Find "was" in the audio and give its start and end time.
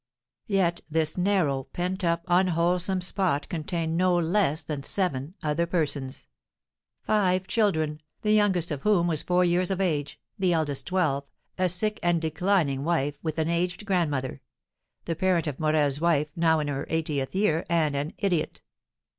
9.05-9.21